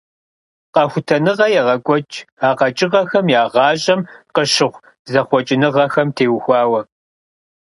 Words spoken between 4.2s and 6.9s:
къыщыхъу зэхъуэкӀыныгъэхэм теухуауэ.